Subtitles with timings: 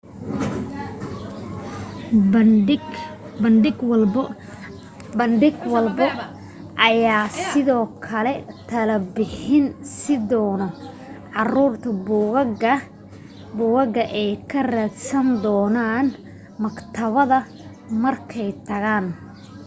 [5.15, 6.05] bandhig walbo
[6.87, 8.33] ayaa sidoo kale
[8.69, 10.67] talo bixin siin dono
[11.33, 11.89] caruurta
[13.57, 16.07] buugaga ay ka raadsan doonaan
[16.63, 17.37] maktabada
[18.03, 19.05] markay tagaan